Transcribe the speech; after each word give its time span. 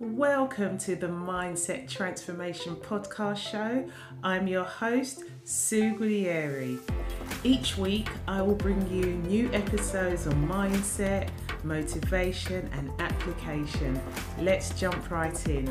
Welcome 0.00 0.78
to 0.78 0.94
the 0.94 1.08
Mindset 1.08 1.88
Transformation 1.88 2.76
Podcast 2.76 3.38
Show. 3.38 3.84
I'm 4.22 4.46
your 4.46 4.62
host, 4.62 5.24
Sue 5.42 5.96
Guglieri. 5.96 6.78
Each 7.42 7.76
week, 7.76 8.08
I 8.28 8.40
will 8.42 8.54
bring 8.54 8.88
you 8.88 9.14
new 9.28 9.50
episodes 9.52 10.28
on 10.28 10.46
mindset, 10.46 11.30
motivation, 11.64 12.70
and 12.74 12.92
application. 13.00 14.00
Let's 14.38 14.70
jump 14.78 15.10
right 15.10 15.48
in. 15.48 15.68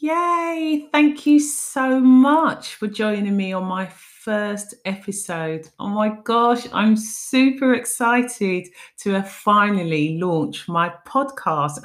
Yay! 0.00 0.88
Thank 0.92 1.26
you 1.26 1.40
so 1.40 1.98
much 1.98 2.76
for 2.76 2.86
joining 2.86 3.36
me 3.36 3.52
on 3.52 3.64
my 3.64 3.86
first 3.86 4.76
episode. 4.84 5.68
Oh 5.80 5.88
my 5.88 6.10
gosh, 6.22 6.68
I'm 6.72 6.96
super 6.96 7.74
excited 7.74 8.68
to 8.98 9.10
have 9.14 9.28
finally 9.28 10.16
launched 10.18 10.68
my 10.68 10.92
podcast. 11.04 11.84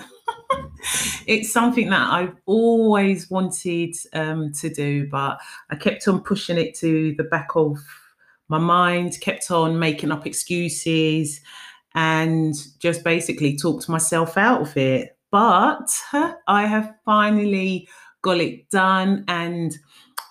it's 1.25 1.51
something 1.51 1.89
that 1.89 2.07
I've 2.11 2.35
always 2.45 3.31
wanted 3.31 3.95
um, 4.13 4.51
to 4.59 4.69
do, 4.69 5.07
but 5.09 5.39
I 5.71 5.75
kept 5.75 6.07
on 6.07 6.21
pushing 6.21 6.59
it 6.59 6.75
to 6.79 7.15
the 7.17 7.23
back 7.23 7.55
of 7.55 7.79
my 8.47 8.59
mind, 8.59 9.19
kept 9.21 9.49
on 9.49 9.79
making 9.79 10.11
up 10.11 10.27
excuses, 10.27 11.41
and 11.95 12.53
just 12.77 13.03
basically 13.03 13.57
talked 13.57 13.89
myself 13.89 14.37
out 14.37 14.61
of 14.61 14.77
it. 14.77 15.17
But 15.31 15.89
I 16.47 16.67
have 16.67 16.93
finally 17.05 17.87
got 18.23 18.39
it 18.39 18.67
done. 18.71 19.23
And 19.27 19.77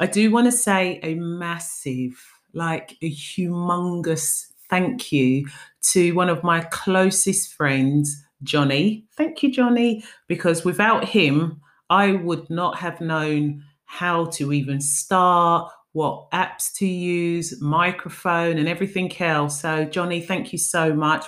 I 0.01 0.07
do 0.07 0.33
want 0.33 0.47
to 0.47 0.53
say 0.53 0.99
a 1.05 1.15
massive, 1.15 2.21
like 2.53 2.97
a 3.01 3.11
humongous 3.11 4.49
thank 4.69 5.13
you 5.13 5.47
to 5.83 6.13
one 6.13 6.29
of 6.29 6.43
my 6.43 6.63
closest 6.63 7.53
friends, 7.53 8.25
Johnny. 8.43 9.05
Thank 9.17 9.43
you, 9.43 9.53
Johnny, 9.53 10.03
because 10.27 10.65
without 10.65 11.05
him, 11.05 11.61
I 11.91 12.13
would 12.13 12.49
not 12.51 12.79
have 12.79 13.01
known 13.01 13.63
how 13.85 14.25
to 14.27 14.53
even 14.53 14.81
start, 14.81 15.71
what 15.93 16.31
apps 16.31 16.73
to 16.77 16.87
use, 16.87 17.61
microphone, 17.61 18.57
and 18.57 18.67
everything 18.67 19.15
else. 19.21 19.61
So, 19.61 19.85
Johnny, 19.85 20.23
thank 20.23 20.53
you 20.53 20.59
so 20.59 20.95
much. 20.95 21.27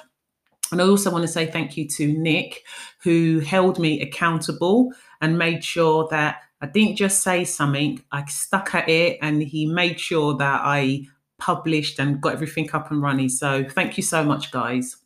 And 0.72 0.80
I 0.80 0.84
also 0.84 1.10
want 1.10 1.22
to 1.22 1.28
say 1.28 1.44
thank 1.44 1.76
you 1.76 1.86
to 1.88 2.06
Nick, 2.06 2.64
who 3.02 3.40
held 3.40 3.78
me 3.78 4.00
accountable 4.00 4.92
and 5.20 5.38
made 5.38 5.62
sure 5.62 6.08
that 6.10 6.36
I 6.64 6.66
didn't 6.68 6.96
just 6.96 7.22
say 7.22 7.44
something, 7.44 8.02
I 8.10 8.24
stuck 8.24 8.74
at 8.74 8.88
it 8.88 9.18
and 9.20 9.42
he 9.42 9.66
made 9.66 10.00
sure 10.00 10.34
that 10.38 10.62
I 10.64 11.02
published 11.38 11.98
and 11.98 12.22
got 12.22 12.32
everything 12.32 12.70
up 12.72 12.90
and 12.90 13.02
running. 13.02 13.28
So 13.28 13.68
thank 13.68 13.98
you 13.98 14.02
so 14.02 14.24
much, 14.24 14.50
guys. 14.50 14.96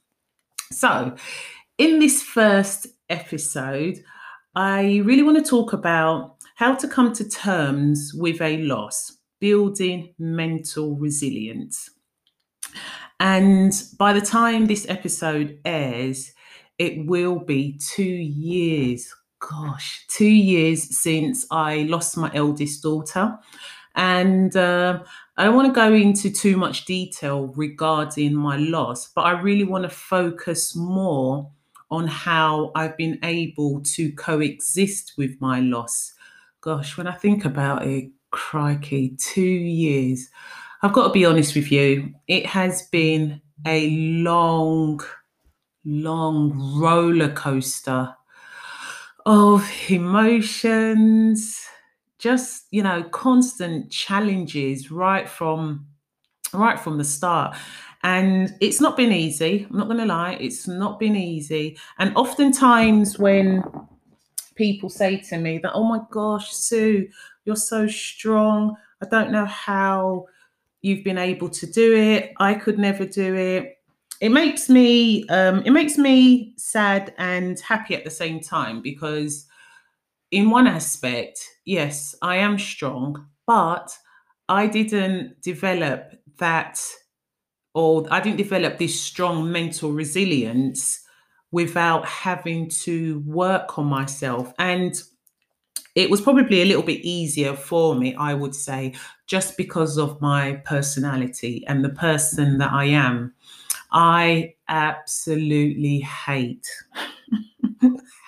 So, 0.70 1.16
in 1.76 1.98
this 1.98 2.22
first 2.22 2.86
episode, 3.10 4.04
I 4.54 4.98
really 5.04 5.24
want 5.24 5.44
to 5.44 5.50
talk 5.50 5.72
about 5.72 6.36
how 6.54 6.76
to 6.76 6.86
come 6.86 7.12
to 7.14 7.28
terms 7.28 8.12
with 8.14 8.40
a 8.40 8.58
loss, 8.58 9.16
building 9.40 10.14
mental 10.16 10.94
resilience. 10.94 11.90
And 13.18 13.72
by 13.98 14.12
the 14.12 14.20
time 14.20 14.66
this 14.66 14.86
episode 14.88 15.58
airs, 15.64 16.32
it 16.78 17.04
will 17.06 17.40
be 17.40 17.80
two 17.80 18.04
years 18.04 19.12
gosh, 19.38 20.06
two 20.08 20.26
years 20.26 20.98
since 20.98 21.46
I 21.50 21.82
lost 21.82 22.16
my 22.16 22.30
eldest 22.34 22.82
daughter. 22.82 23.38
And 23.94 24.56
uh, 24.56 25.02
I 25.36 25.44
don't 25.44 25.56
want 25.56 25.68
to 25.68 25.74
go 25.74 25.92
into 25.92 26.30
too 26.30 26.56
much 26.56 26.84
detail 26.84 27.52
regarding 27.56 28.34
my 28.34 28.56
loss, 28.56 29.08
but 29.08 29.22
I 29.22 29.40
really 29.40 29.64
want 29.64 29.84
to 29.84 29.90
focus 29.90 30.76
more 30.76 31.50
on 31.90 32.06
how 32.06 32.70
I've 32.74 32.96
been 32.96 33.18
able 33.22 33.80
to 33.82 34.12
coexist 34.12 35.14
with 35.16 35.40
my 35.40 35.60
loss. 35.60 36.12
Gosh, 36.60 36.96
when 36.96 37.06
I 37.06 37.12
think 37.12 37.44
about 37.44 37.86
it, 37.86 38.10
crikey, 38.30 39.16
two 39.18 39.42
years. 39.42 40.28
I've 40.82 40.92
got 40.92 41.08
to 41.08 41.12
be 41.12 41.24
honest 41.24 41.54
with 41.54 41.72
you, 41.72 42.14
it 42.28 42.46
has 42.46 42.82
been 42.88 43.40
a 43.66 43.90
long, 43.90 45.00
long 45.84 46.78
roller 46.80 47.30
coaster 47.32 48.14
of 49.28 49.70
emotions, 49.90 51.62
just, 52.18 52.64
you 52.70 52.82
know, 52.82 53.02
constant 53.02 53.90
challenges 53.90 54.90
right 54.90 55.28
from 55.28 55.86
right 56.54 56.80
from 56.80 56.96
the 56.96 57.04
start. 57.04 57.54
And 58.02 58.54
it's 58.62 58.80
not 58.80 58.96
been 58.96 59.12
easy. 59.12 59.66
I'm 59.68 59.76
not 59.76 59.86
going 59.86 59.98
to 59.98 60.06
lie, 60.06 60.38
it's 60.40 60.66
not 60.66 60.98
been 60.98 61.14
easy. 61.14 61.76
And 61.98 62.16
oftentimes 62.16 63.18
when 63.18 63.62
people 64.54 64.88
say 64.88 65.18
to 65.18 65.36
me 65.36 65.58
that, 65.58 65.72
oh 65.74 65.84
my 65.84 66.00
gosh, 66.10 66.54
Sue, 66.54 67.06
you're 67.44 67.54
so 67.54 67.86
strong. 67.86 68.76
I 69.02 69.06
don't 69.10 69.30
know 69.30 69.44
how 69.44 70.26
you've 70.80 71.04
been 71.04 71.18
able 71.18 71.50
to 71.50 71.66
do 71.66 71.94
it. 71.94 72.32
I 72.38 72.54
could 72.54 72.78
never 72.78 73.04
do 73.04 73.34
it 73.34 73.77
it 74.20 74.30
makes 74.30 74.68
me 74.68 75.26
um, 75.28 75.62
it 75.64 75.70
makes 75.70 75.96
me 75.96 76.54
sad 76.56 77.14
and 77.18 77.58
happy 77.60 77.94
at 77.94 78.04
the 78.04 78.10
same 78.10 78.40
time 78.40 78.82
because 78.82 79.46
in 80.30 80.50
one 80.50 80.66
aspect 80.66 81.40
yes 81.64 82.14
i 82.22 82.36
am 82.36 82.58
strong 82.58 83.26
but 83.46 83.96
i 84.48 84.66
didn't 84.66 85.40
develop 85.40 86.12
that 86.38 86.80
or 87.74 88.06
i 88.10 88.20
didn't 88.20 88.36
develop 88.36 88.78
this 88.78 89.00
strong 89.00 89.50
mental 89.50 89.92
resilience 89.92 91.00
without 91.50 92.06
having 92.06 92.68
to 92.68 93.20
work 93.20 93.78
on 93.78 93.86
myself. 93.86 94.52
And 94.58 94.94
it 95.94 96.10
was 96.10 96.20
probably 96.20 96.60
a 96.60 96.64
little 96.64 96.82
bit 96.82 97.00
easier 97.04 97.54
for 97.54 97.94
me 97.94 98.14
i 98.16 98.34
would 98.34 98.54
say 98.54 98.94
just 99.26 99.56
because 99.56 99.96
of 99.98 100.20
my 100.20 100.52
personality 100.64 101.64
and 101.66 101.84
the 101.84 101.88
person 101.88 102.58
that 102.58 102.72
i 102.72 102.84
am 102.84 103.34
I 103.90 104.54
absolutely 104.68 106.00
hate, 106.00 106.68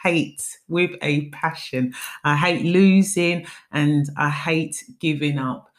hate 0.03 0.59
with 0.69 0.93
a 1.03 1.28
passion. 1.31 1.94
I 2.25 2.37
hate 2.37 2.65
losing 2.65 3.47
and 3.72 4.06
I 4.16 4.31
hate 4.31 4.84
giving 4.99 5.38
up. 5.38 5.70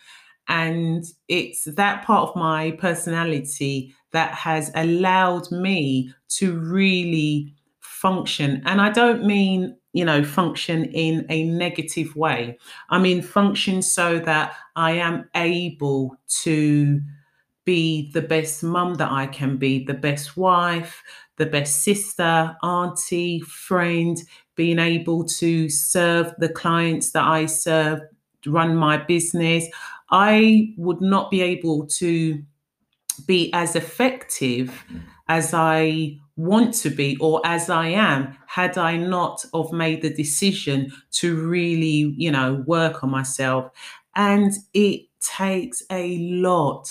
And 0.47 1.05
it's 1.27 1.65
that 1.65 2.03
part 2.03 2.29
of 2.29 2.35
my 2.35 2.71
personality 2.71 3.95
that 4.11 4.33
has 4.33 4.71
allowed 4.75 5.51
me 5.51 6.13
to 6.29 6.59
really 6.59 7.55
function. 7.79 8.61
And 8.65 8.81
I 8.81 8.89
don't 8.89 9.25
mean, 9.25 9.77
you 9.93 10.03
know, 10.03 10.23
function 10.23 10.85
in 10.85 11.25
a 11.29 11.43
negative 11.45 12.15
way. 12.15 12.57
I 12.89 12.99
mean, 12.99 13.21
function 13.21 13.81
so 13.81 14.19
that 14.19 14.53
I 14.75 14.93
am 14.93 15.29
able 15.35 16.17
to 16.43 16.99
be 17.65 18.11
the 18.11 18.21
best 18.21 18.63
mum 18.63 18.95
that 18.95 19.11
I 19.11 19.27
can 19.27 19.57
be, 19.57 19.83
the 19.83 19.93
best 19.93 20.35
wife, 20.35 21.03
the 21.37 21.45
best 21.45 21.83
sister, 21.83 22.55
auntie, 22.63 23.39
friend, 23.41 24.17
being 24.55 24.79
able 24.79 25.25
to 25.25 25.69
serve 25.69 26.33
the 26.37 26.49
clients 26.49 27.11
that 27.11 27.23
I 27.23 27.45
serve, 27.45 28.01
run 28.45 28.75
my 28.75 28.97
business. 28.97 29.65
I 30.11 30.73
would 30.77 31.01
not 31.01 31.31
be 31.31 31.41
able 31.41 31.87
to 31.87 32.43
be 33.27 33.51
as 33.53 33.75
effective 33.75 34.83
as 35.27 35.53
I 35.53 36.17
want 36.35 36.73
to 36.73 36.89
be 36.89 37.17
or 37.17 37.41
as 37.45 37.69
I 37.69 37.87
am 37.87 38.37
had 38.47 38.77
I 38.77 38.97
not 38.97 39.45
have 39.53 39.71
made 39.71 40.01
the 40.01 40.13
decision 40.13 40.91
to 41.11 41.35
really, 41.35 42.13
you 42.17 42.31
know, 42.31 42.63
work 42.65 43.03
on 43.03 43.11
myself. 43.11 43.71
And 44.15 44.51
it 44.73 45.03
takes 45.21 45.83
a 45.91 46.17
lot 46.17 46.89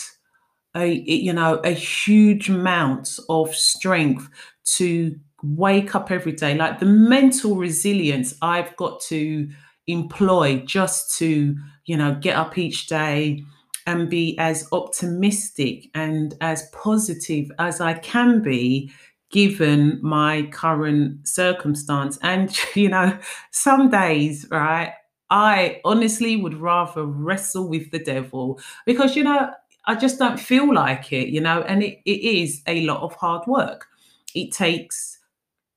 a 0.77 0.87
you 1.07 1.33
know 1.33 1.57
a 1.65 1.71
huge 1.71 2.49
amount 2.49 3.19
of 3.29 3.55
strength 3.55 4.29
to 4.65 5.19
wake 5.43 5.95
up 5.95 6.11
every 6.11 6.33
day. 6.33 6.55
Like 6.55 6.79
the 6.79 6.87
mental 6.87 7.57
resilience 7.57 8.35
i've 8.43 8.75
got 8.77 9.01
to 9.03 9.49
employ 9.87 10.59
just 10.67 11.17
to 11.19 11.57
you 11.87 11.97
know 11.97 12.15
get 12.21 12.37
up 12.37 12.59
each 12.59 12.87
day 12.87 13.43
and 13.87 14.09
be 14.11 14.39
as 14.39 14.69
optimistic 14.73 15.87
and 15.95 16.35
as 16.41 16.69
positive 16.73 17.51
as 17.59 17.81
i 17.81 17.95
can 17.95 18.43
be 18.43 18.93
given 19.31 19.99
my 20.03 20.43
current 20.51 21.27
circumstance. 21.27 22.19
And 22.23 22.57
you 22.75 22.89
know 22.89 23.19
some 23.51 23.91
days 23.91 24.47
right 24.51 24.93
i 25.31 25.81
honestly 25.85 26.37
would 26.37 26.55
rather 26.55 27.05
wrestle 27.05 27.69
with 27.69 27.91
the 27.93 27.99
devil 28.01 28.61
because 28.87 29.17
you 29.17 29.23
know 29.25 29.51
I 29.91 29.97
just 29.97 30.21
don't 30.21 30.39
feel 30.39 30.73
like 30.73 31.13
it, 31.13 31.31
you 31.31 31.41
know, 31.41 31.63
and 31.63 31.83
it, 31.83 31.99
it 32.05 32.21
is 32.21 32.63
a 32.69 32.87
lot 32.87 33.03
of 33.03 33.13
hard 33.15 33.45
work. 33.49 33.89
It 34.37 34.53
takes 34.53 35.19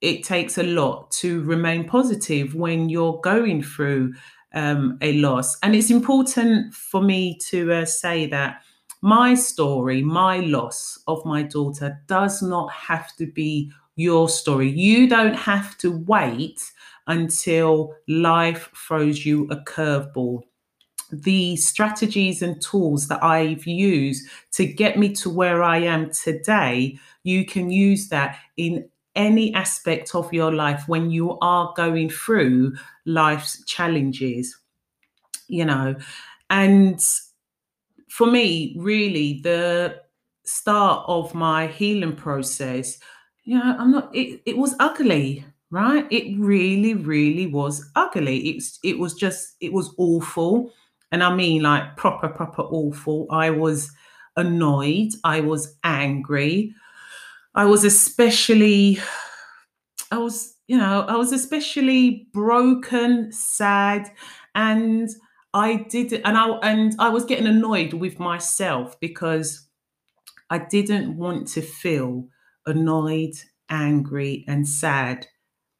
it 0.01 0.23
takes 0.23 0.59
a 0.59 0.63
lot 0.63 1.09
to 1.21 1.41
remain 1.43 1.87
positive 1.87 2.53
when 2.53 2.89
you're 2.89 3.19
going 3.21 3.63
through 3.63 4.13
um, 4.53 4.99
a 5.01 5.13
loss. 5.13 5.57
And 5.63 5.75
it's 5.75 5.89
important 5.89 6.75
for 6.75 7.01
me 7.01 7.39
to 7.49 7.71
uh, 7.71 7.85
say 7.85 8.27
that 8.27 8.61
my 9.01 9.33
story, 9.33 10.03
my 10.03 10.41
loss 10.41 10.99
of 11.07 11.25
my 11.25 11.41
daughter 11.41 11.99
does 12.05 12.43
not 12.43 12.71
have 12.71 13.15
to 13.15 13.25
be 13.25 13.71
your 13.95 14.29
story. 14.29 14.69
You 14.69 15.09
don't 15.09 15.35
have 15.35 15.75
to 15.79 15.97
wait 16.05 16.61
until 17.07 17.95
life 18.07 18.69
throws 18.75 19.25
you 19.25 19.47
a 19.49 19.55
curveball. 19.55 20.43
The 21.21 21.55
strategies 21.57 22.41
and 22.41 22.59
tools 22.59 23.07
that 23.07 23.23
I've 23.23 23.67
used 23.67 24.27
to 24.53 24.65
get 24.65 24.97
me 24.97 25.13
to 25.13 25.29
where 25.29 25.61
I 25.61 25.77
am 25.77 26.09
today, 26.09 26.97
you 27.23 27.45
can 27.45 27.69
use 27.69 28.09
that 28.09 28.39
in 28.57 28.89
any 29.15 29.53
aspect 29.53 30.15
of 30.15 30.33
your 30.33 30.51
life 30.51 30.87
when 30.87 31.11
you 31.11 31.37
are 31.39 31.71
going 31.77 32.09
through 32.09 32.75
life's 33.05 33.63
challenges, 33.65 34.57
you 35.47 35.65
know. 35.65 35.95
And 36.49 36.99
for 38.09 38.25
me, 38.25 38.75
really, 38.79 39.39
the 39.43 40.01
start 40.45 41.05
of 41.07 41.35
my 41.35 41.67
healing 41.67 42.15
process, 42.15 42.97
you 43.43 43.59
know, 43.59 43.75
I'm 43.77 43.91
not, 43.91 44.15
it, 44.15 44.41
it 44.47 44.57
was 44.57 44.75
ugly, 44.79 45.45
right? 45.69 46.07
It 46.11 46.39
really, 46.39 46.95
really 46.95 47.45
was 47.45 47.87
ugly. 47.95 48.49
It's, 48.49 48.79
it 48.83 48.97
was 48.97 49.13
just, 49.13 49.55
it 49.61 49.71
was 49.71 49.93
awful. 49.99 50.71
And 51.13 51.23
I 51.23 51.35
mean, 51.35 51.63
like, 51.63 51.97
proper, 51.97 52.29
proper 52.29 52.63
awful. 52.63 53.27
I 53.31 53.51
was 53.51 53.91
annoyed. 54.37 55.11
I 55.23 55.41
was 55.41 55.77
angry. 55.85 56.75
I 57.55 57.65
was 57.65 57.83
especially, 57.85 58.99
I 60.11 60.17
was, 60.17 60.55
you 60.67 60.77
know, 60.77 61.01
I 61.07 61.15
was 61.15 61.31
especially 61.31 62.27
broken, 62.33 63.31
sad, 63.31 64.09
and 64.55 65.09
I 65.53 65.85
did 65.89 66.13
and 66.13 66.37
I 66.37 66.47
and 66.63 66.95
I 66.99 67.09
was 67.09 67.25
getting 67.25 67.47
annoyed 67.47 67.93
with 67.93 68.19
myself 68.19 68.99
because 68.99 69.67
I 70.49 70.59
didn't 70.59 71.17
want 71.17 71.47
to 71.49 71.61
feel 71.61 72.27
annoyed, 72.67 73.35
angry, 73.69 74.45
and 74.47 74.67
sad 74.67 75.27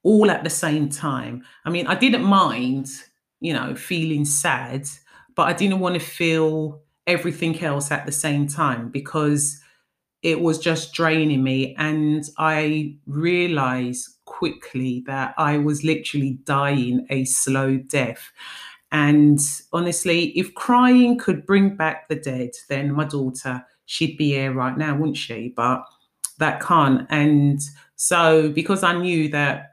all 0.03 0.31
at 0.31 0.43
the 0.43 0.49
same 0.51 0.89
time. 0.89 1.43
I 1.65 1.71
mean, 1.71 1.87
I 1.87 1.95
didn't 1.95 2.23
mind, 2.25 2.89
you 3.41 3.53
know, 3.53 3.75
feeling 3.75 4.25
sad, 4.25 4.87
but 5.35 5.43
I 5.43 5.53
didn't 5.53 5.79
want 5.79 5.95
to 5.95 6.01
feel 6.01 6.81
everything 7.07 7.61
else 7.61 7.91
at 7.91 8.05
the 8.05 8.11
same 8.11 8.47
time 8.47 8.89
because 8.89 9.59
it 10.21 10.39
was 10.39 10.57
just 10.57 10.93
draining 10.93 11.43
me. 11.43 11.75
And 11.77 12.23
I 12.37 12.95
realized 13.05 14.07
quickly 14.25 15.03
that 15.05 15.33
I 15.37 15.57
was 15.57 15.83
literally 15.83 16.39
dying 16.45 17.05
a 17.09 17.25
slow 17.25 17.77
death. 17.77 18.31
And 18.91 19.39
honestly, 19.73 20.25
if 20.37 20.53
crying 20.53 21.17
could 21.17 21.45
bring 21.45 21.75
back 21.75 22.07
the 22.07 22.15
dead, 22.15 22.51
then 22.69 22.93
my 22.93 23.05
daughter, 23.05 23.65
she'd 23.85 24.17
be 24.17 24.29
here 24.29 24.53
right 24.53 24.77
now, 24.77 24.95
wouldn't 24.95 25.17
she? 25.17 25.51
But 25.55 25.83
that 26.37 26.61
can't. 26.61 27.05
And 27.09 27.59
so, 27.95 28.49
because 28.49 28.83
I 28.83 28.97
knew 28.97 29.29
that 29.29 29.71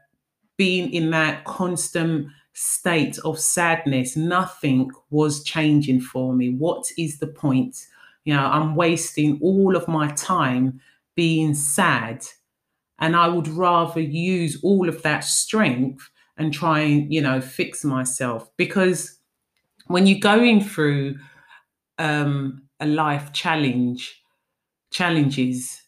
being 0.57 0.91
in 0.93 1.11
that 1.11 1.45
constant 1.45 2.27
state 2.53 3.17
of 3.19 3.39
sadness, 3.39 4.15
nothing 4.15 4.91
was 5.09 5.43
changing 5.43 6.01
for 6.01 6.33
me. 6.33 6.49
What 6.49 6.91
is 6.97 7.19
the 7.19 7.27
point? 7.27 7.87
You 8.25 8.33
know, 8.35 8.45
I'm 8.45 8.75
wasting 8.75 9.39
all 9.41 9.75
of 9.75 9.87
my 9.87 10.11
time 10.11 10.79
being 11.15 11.53
sad. 11.53 12.25
And 12.99 13.15
I 13.15 13.27
would 13.27 13.47
rather 13.47 13.99
use 13.99 14.59
all 14.63 14.87
of 14.87 15.01
that 15.01 15.23
strength 15.23 16.09
and 16.37 16.53
try 16.53 16.79
and 16.79 17.13
you 17.13 17.21
know 17.21 17.39
fix 17.41 17.83
myself 17.83 18.49
because 18.57 19.19
when 19.87 20.07
you're 20.07 20.19
going 20.19 20.61
through 20.61 21.15
um, 21.97 22.63
a 22.79 22.87
life 22.87 23.31
challenge 23.33 24.21
challenges 24.91 25.80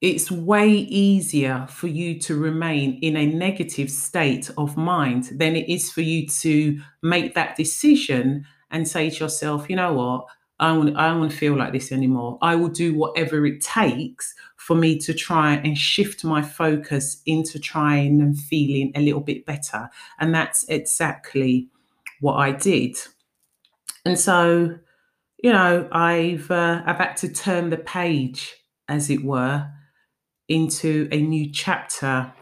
it's 0.00 0.30
way 0.30 0.68
easier 0.68 1.66
for 1.68 1.86
you 1.86 2.18
to 2.20 2.36
remain 2.36 2.98
in 3.00 3.16
a 3.16 3.26
negative 3.26 3.90
state 3.90 4.50
of 4.58 4.76
mind 4.76 5.30
than 5.36 5.56
it 5.56 5.68
is 5.68 5.90
for 5.90 6.02
you 6.02 6.26
to 6.26 6.78
make 7.02 7.34
that 7.34 7.56
decision 7.56 8.44
and 8.70 8.86
say 8.86 9.08
to 9.08 9.16
yourself 9.16 9.70
you 9.70 9.76
know 9.76 9.92
what 9.94 10.26
I 10.60 10.72
want, 10.72 10.96
I 10.96 11.08
don't 11.08 11.18
want 11.18 11.32
to 11.32 11.36
feel 11.36 11.56
like 11.56 11.72
this 11.72 11.90
anymore. 11.90 12.38
I 12.40 12.54
will 12.54 12.68
do 12.68 12.94
whatever 12.94 13.44
it 13.44 13.60
takes 13.60 14.34
for 14.56 14.76
me 14.76 14.98
to 15.00 15.12
try 15.12 15.54
and 15.54 15.76
shift 15.76 16.24
my 16.24 16.42
focus 16.42 17.20
into 17.26 17.58
trying 17.58 18.20
and 18.20 18.38
feeling 18.38 18.92
a 18.94 19.00
little 19.00 19.20
bit 19.20 19.44
better. 19.44 19.90
And 20.20 20.34
that's 20.34 20.64
exactly 20.68 21.68
what 22.20 22.34
I 22.34 22.52
did. 22.52 22.96
And 24.04 24.18
so, 24.18 24.78
you 25.42 25.52
know, 25.52 25.88
I've 25.90 26.50
uh, 26.50 26.82
I've 26.86 26.98
had 26.98 27.16
to 27.18 27.28
turn 27.28 27.70
the 27.70 27.76
page, 27.76 28.54
as 28.88 29.10
it 29.10 29.24
were, 29.24 29.68
into 30.48 31.08
a 31.10 31.20
new 31.20 31.50
chapter 31.50 32.32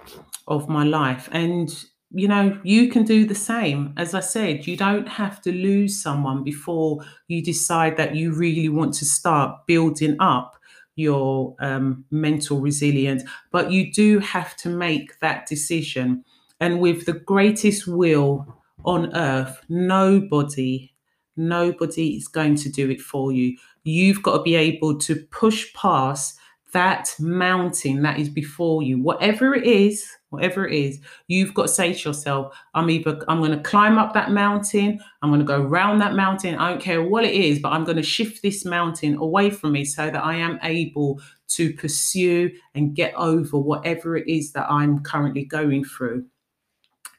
of 0.49 0.69
my 0.69 0.85
life. 0.85 1.29
And 1.33 1.73
you 2.15 2.29
know, 2.29 2.61
you 2.63 2.89
can 2.91 3.05
do 3.05 3.25
the 3.27 3.35
same. 3.35 3.95
As 3.97 4.13
I 4.15 4.21
said, 4.21 4.67
you 4.67 4.77
don't 4.77 5.09
have 5.09 5.41
to 5.43 5.53
lose 5.53 6.03
someone 6.03 6.45
before 6.45 7.03
you 7.27 7.43
decide 7.43 7.97
that 7.97 8.15
you 8.15 8.35
really 8.35 8.69
want 8.69 8.93
to 8.95 9.07
start 9.07 9.67
building 9.67 10.17
up 10.21 10.59
your 10.95 11.57
um, 11.61 12.05
mental 12.11 12.61
resilience, 12.61 13.23
but 13.51 13.71
you 13.71 13.91
do 13.91 14.19
have 14.19 14.55
to 14.59 14.69
make 14.69 15.19
that 15.21 15.47
decision. 15.47 16.23
And 16.61 16.81
with 16.81 17.07
the 17.07 17.15
greatest 17.15 17.87
will 17.87 18.47
on 18.85 19.15
earth, 19.17 19.65
nobody, 19.71 20.93
nobody 21.37 22.17
is 22.17 22.29
going 22.29 22.57
to 22.57 22.69
do 22.69 22.91
it 22.91 23.01
for 23.01 23.33
you. 23.33 23.57
You've 23.85 24.23
got 24.23 24.37
to 24.37 24.43
be 24.43 24.55
able 24.55 24.99
to 24.99 25.17
push 25.31 25.73
past 25.73 26.39
that 26.73 27.15
mountain 27.19 28.03
that 28.03 28.19
is 28.19 28.29
before 28.29 28.83
you, 28.83 29.01
whatever 29.01 29.55
it 29.55 29.65
is, 29.65 30.07
whatever 30.31 30.67
it 30.67 30.75
is, 30.75 30.99
you've 31.29 31.53
got 31.53 31.65
to 31.65 31.69
say 31.69 31.93
to 31.93 32.09
yourself, 32.09 32.57
I'm 32.75 32.89
either 32.89 33.23
I'm 33.29 33.39
going 33.39 33.53
to 33.53 33.63
climb 33.63 33.99
up 33.99 34.15
that 34.15 34.31
mountain, 34.31 34.99
I'm 35.21 35.31
going 35.31 35.41
to 35.41 35.47
go 35.47 35.61
around 35.61 35.99
that 35.99 36.15
mountain. 36.15 36.55
I 36.57 36.71
don't 36.71 36.81
care 36.81 37.03
what 37.03 37.25
it 37.25 37.35
is, 37.35 37.59
but 37.59 37.73
I'm 37.73 37.85
going 37.85 37.99
to 37.99 38.03
shift 38.03 38.43
this 38.43 38.65
mountain 38.65 39.17
away 39.17 39.51
from 39.51 39.73
me 39.73 39.85
so 39.85 40.11
that 40.11 40.25
I 40.25 40.37
am 40.37 40.59
able 40.63 41.21
to 41.49 41.75
pursue 41.75 42.51
and 42.75 42.97
get 42.97 43.15
over 43.15 43.59
whatever 43.59 44.17
it 44.17 44.27
is 44.27 44.53
that 44.53 44.71
I'm 44.71 45.03
currently 45.03 45.45
going 45.45 45.85
through. 45.85 46.25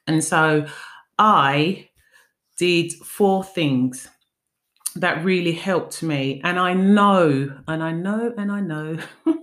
And 0.07 0.23
so 0.23 0.65
I 1.19 1.89
did 2.57 2.93
four 2.93 3.43
things 3.43 4.09
that 4.95 5.23
really 5.23 5.53
helped 5.53 6.03
me. 6.03 6.41
And 6.43 6.59
I 6.59 6.73
know, 6.73 7.55
and 7.67 7.83
I 7.83 7.91
know, 7.91 8.33
and 8.37 8.51
I 8.51 8.59
know 8.59 8.97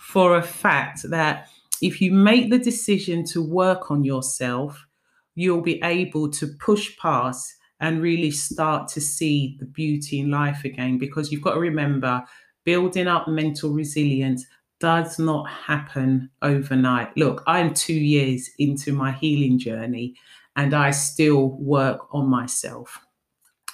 for 0.00 0.36
a 0.36 0.42
fact 0.42 1.08
that 1.10 1.48
if 1.82 2.00
you 2.00 2.12
make 2.12 2.50
the 2.50 2.58
decision 2.58 3.24
to 3.26 3.42
work 3.42 3.90
on 3.90 4.04
yourself, 4.04 4.86
you'll 5.34 5.60
be 5.60 5.82
able 5.82 6.30
to 6.30 6.46
push 6.58 6.96
past 6.98 7.54
and 7.80 8.00
really 8.00 8.30
start 8.30 8.88
to 8.88 9.00
see 9.00 9.56
the 9.58 9.66
beauty 9.66 10.20
in 10.20 10.30
life 10.30 10.64
again. 10.64 10.98
Because 10.98 11.30
you've 11.30 11.42
got 11.42 11.54
to 11.54 11.60
remember, 11.60 12.24
building 12.64 13.08
up 13.08 13.28
mental 13.28 13.70
resilience 13.70 14.46
does 14.80 15.18
not 15.18 15.48
happen 15.48 16.30
overnight. 16.42 17.16
Look, 17.16 17.42
I'm 17.46 17.74
two 17.74 17.94
years 17.94 18.50
into 18.58 18.92
my 18.92 19.12
healing 19.12 19.58
journey 19.58 20.14
and 20.56 20.74
I 20.74 20.90
still 20.92 21.50
work 21.58 22.06
on 22.12 22.28
myself. 22.28 23.00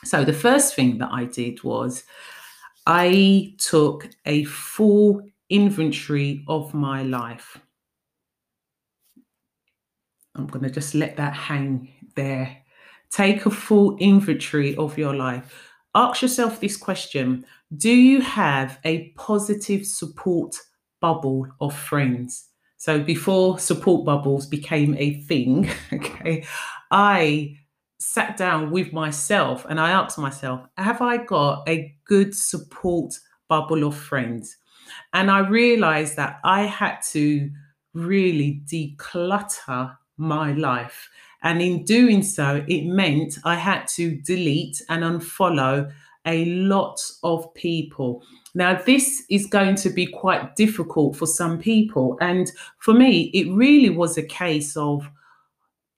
So, 0.05 0.25
the 0.25 0.33
first 0.33 0.75
thing 0.75 0.99
that 0.99 1.11
I 1.13 1.25
did 1.25 1.63
was 1.63 2.05
I 2.87 3.55
took 3.59 4.09
a 4.25 4.45
full 4.45 5.23
inventory 5.51 6.45
of 6.49 6.73
my 6.73 7.03
life. 7.03 7.59
I'm 10.35 10.47
going 10.47 10.65
to 10.65 10.71
just 10.71 10.95
let 10.95 11.17
that 11.17 11.35
hang 11.35 11.89
there. 12.15 12.57
Take 13.11 13.45
a 13.47 13.51
full 13.51 13.97
inventory 13.99 14.77
of 14.77 14.97
your 14.97 15.15
life. 15.15 15.71
Ask 15.95 16.23
yourself 16.23 16.61
this 16.61 16.77
question 16.77 17.45
Do 17.77 17.91
you 17.91 18.21
have 18.21 18.79
a 18.85 19.09
positive 19.11 19.85
support 19.85 20.57
bubble 21.01 21.49
of 21.61 21.75
friends? 21.75 22.47
So, 22.77 23.01
before 23.01 23.59
support 23.59 24.07
bubbles 24.07 24.47
became 24.47 24.97
a 24.97 25.21
thing, 25.23 25.69
okay, 25.93 26.47
I 26.91 27.57
sat 27.99 28.37
down 28.37 28.71
with 28.71 28.93
myself 28.93 29.67
and 29.69 29.79
I 29.79 29.91
asked 29.91 30.19
myself, 30.19 30.63
Have 30.77 31.03
I 31.03 31.19
got 31.19 31.69
a 31.69 31.95
good 32.05 32.35
support 32.35 33.13
bubble 33.49 33.85
of 33.85 33.97
friends? 33.97 34.57
And 35.13 35.31
I 35.31 35.41
realized 35.41 36.17
that 36.17 36.41
I 36.45 36.63
had 36.63 36.99
to 37.11 37.51
really 37.95 38.63
declutter 38.67 39.97
my 40.17 40.53
life. 40.53 41.09
And 41.43 41.63
in 41.63 41.85
doing 41.85 42.23
so, 42.23 42.65
it 42.69 42.85
meant 42.85 43.39
I 43.45 43.55
had 43.55 43.87
to 43.89 44.17
delete 44.17 44.83
and 44.89 45.03
unfollow 45.03 45.91
a 46.27 46.45
lot 46.45 47.01
of 47.23 47.53
people. 47.55 48.23
Now, 48.55 48.81
this 48.83 49.25
is 49.31 49.47
going 49.47 49.77
to 49.77 49.91
be 49.91 50.07
quite 50.07 50.55
difficult 50.57 51.17
for 51.17 51.27
some 51.27 51.59
people. 51.59 52.19
And 52.21 52.51
for 52.79 52.93
me, 52.93 53.31
it 53.33 53.51
really 53.53 53.91
was 53.91 54.19
a 54.19 54.23
case 54.23 54.77
of 54.77 55.09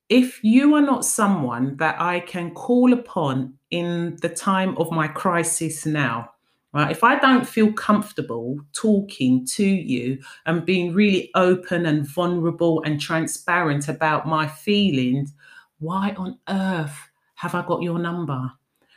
if 0.08 0.44
you 0.44 0.75
are 0.75 0.82
not 0.82 1.04
someone 1.04 1.76
that 1.78 2.00
I 2.00 2.20
can 2.20 2.52
call 2.52 2.92
upon 2.92 3.54
in 3.70 4.16
the 4.20 4.28
time 4.28 4.76
of 4.76 4.90
my 4.90 5.08
crisis 5.08 5.87
now, 5.87 6.30
right? 6.72 6.90
If 6.90 7.04
I 7.04 7.18
don't 7.18 7.46
feel 7.46 7.72
comfortable 7.72 8.58
talking 8.72 9.44
to 9.46 9.64
you 9.64 10.18
and 10.46 10.64
being 10.64 10.94
really 10.94 11.30
open 11.34 11.86
and 11.86 12.06
vulnerable 12.06 12.82
and 12.82 13.00
transparent 13.00 13.88
about 13.88 14.26
my 14.26 14.46
feelings, 14.46 15.32
why 15.78 16.14
on 16.16 16.38
earth 16.48 16.96
have 17.34 17.54
I 17.54 17.62
got 17.66 17.82
your 17.82 17.98
number? 17.98 18.52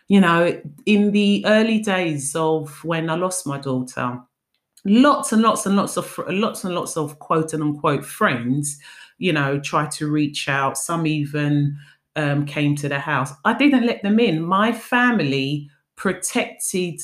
You 0.07 0.21
know, 0.21 0.61
in 0.85 1.11
the 1.11 1.43
early 1.47 1.79
days 1.79 2.35
of 2.35 2.83
when 2.83 3.09
I 3.09 3.15
lost 3.15 3.47
my 3.47 3.57
daughter, 3.57 4.19
lots 4.85 5.31
and 5.31 5.41
lots 5.41 5.65
and 5.65 5.75
lots 5.75 5.97
of 5.97 6.19
lots 6.29 6.63
and 6.63 6.75
lots 6.75 6.95
of 6.95 7.17
quote 7.19 7.53
and 7.53 7.63
unquote 7.63 8.05
friends, 8.05 8.79
you 9.17 9.33
know, 9.33 9.59
tried 9.59 9.91
to 9.91 10.09
reach 10.09 10.47
out. 10.47 10.77
Some 10.77 11.07
even 11.07 11.75
um, 12.15 12.45
came 12.45 12.75
to 12.77 12.87
the 12.87 12.99
house. 12.99 13.31
I 13.43 13.55
didn't 13.55 13.85
let 13.85 14.03
them 14.03 14.19
in. 14.19 14.43
My 14.43 14.71
family 14.71 15.69
protected 15.95 17.01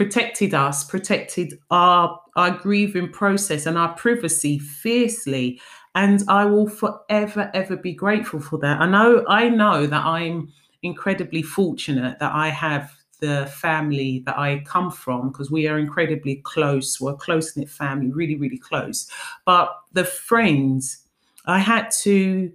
protected 0.00 0.54
us, 0.54 0.82
protected 0.82 1.58
our 1.70 2.18
our 2.34 2.52
grieving 2.52 3.12
process 3.12 3.66
and 3.66 3.76
our 3.76 3.92
privacy 3.92 4.58
fiercely. 4.58 5.60
And 5.94 6.22
I 6.26 6.46
will 6.46 6.70
forever, 6.70 7.50
ever 7.52 7.76
be 7.76 7.92
grateful 7.92 8.40
for 8.40 8.58
that. 8.60 8.80
I 8.80 8.86
know, 8.86 9.26
I 9.28 9.50
know 9.50 9.86
that 9.86 10.02
I'm 10.06 10.50
incredibly 10.82 11.42
fortunate 11.42 12.18
that 12.18 12.32
I 12.32 12.48
have 12.48 12.90
the 13.20 13.44
family 13.54 14.22
that 14.24 14.38
I 14.38 14.60
come 14.64 14.90
from 14.90 15.32
because 15.32 15.50
we 15.50 15.68
are 15.68 15.78
incredibly 15.78 16.36
close. 16.36 16.98
We're 16.98 17.12
a 17.12 17.16
close 17.16 17.54
knit 17.54 17.68
family, 17.68 18.10
really, 18.10 18.36
really 18.36 18.56
close. 18.56 19.06
But 19.44 19.76
the 19.92 20.06
friends, 20.06 21.04
I 21.44 21.58
had 21.58 21.90
to 22.04 22.50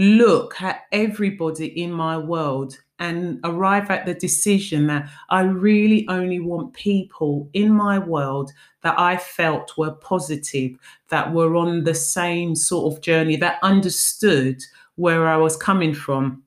look 0.00 0.62
at 0.62 0.86
everybody 0.92 1.66
in 1.66 1.92
my 1.92 2.16
world 2.16 2.78
and 2.98 3.38
arrive 3.44 3.90
at 3.90 4.06
the 4.06 4.14
decision 4.14 4.86
that 4.86 5.06
I 5.28 5.42
really 5.42 6.08
only 6.08 6.40
want 6.40 6.72
people 6.72 7.50
in 7.52 7.70
my 7.70 7.98
world 7.98 8.50
that 8.82 8.98
I 8.98 9.18
felt 9.18 9.76
were 9.76 9.92
positive, 9.92 10.72
that 11.08 11.34
were 11.34 11.54
on 11.54 11.84
the 11.84 11.94
same 11.94 12.54
sort 12.54 12.94
of 12.94 13.02
journey, 13.02 13.36
that 13.36 13.58
understood 13.62 14.62
where 14.94 15.28
I 15.28 15.36
was 15.36 15.54
coming 15.54 15.92
from. 15.92 16.44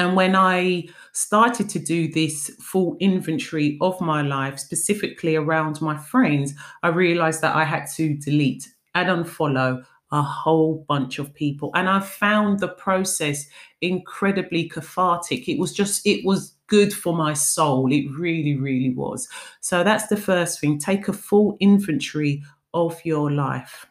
And 0.00 0.16
when 0.16 0.34
I 0.34 0.88
started 1.12 1.68
to 1.70 1.78
do 1.78 2.10
this 2.10 2.50
full 2.58 2.96
inventory 2.98 3.78
of 3.80 4.00
my 4.00 4.22
life, 4.22 4.58
specifically 4.58 5.36
around 5.36 5.80
my 5.80 5.96
friends, 5.96 6.54
I 6.82 6.88
realized 6.88 7.40
that 7.42 7.54
I 7.54 7.62
had 7.62 7.86
to 7.96 8.14
delete 8.14 8.68
and 8.96 9.08
unfollow 9.08 9.84
a 10.12 10.22
whole 10.22 10.84
bunch 10.88 11.18
of 11.18 11.32
people. 11.32 11.70
And 11.74 11.88
I 11.88 12.00
found 12.00 12.58
the 12.58 12.68
process 12.68 13.46
incredibly 13.80 14.68
cathartic. 14.68 15.48
It 15.48 15.58
was 15.58 15.72
just, 15.72 16.04
it 16.06 16.24
was 16.24 16.54
good 16.66 16.92
for 16.92 17.14
my 17.14 17.32
soul. 17.32 17.92
It 17.92 18.06
really, 18.10 18.56
really 18.56 18.94
was. 18.94 19.28
So 19.60 19.84
that's 19.84 20.08
the 20.08 20.16
first 20.16 20.60
thing. 20.60 20.78
Take 20.78 21.08
a 21.08 21.12
full 21.12 21.56
inventory 21.60 22.42
of 22.74 23.00
your 23.04 23.30
life. 23.30 23.86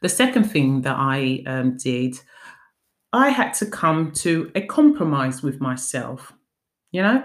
The 0.00 0.08
second 0.08 0.44
thing 0.44 0.82
that 0.82 0.96
I 0.96 1.42
um, 1.46 1.76
did, 1.76 2.20
I 3.12 3.30
had 3.30 3.52
to 3.54 3.66
come 3.66 4.12
to 4.12 4.50
a 4.54 4.62
compromise 4.62 5.42
with 5.42 5.60
myself. 5.60 6.32
You 6.92 7.02
know, 7.02 7.24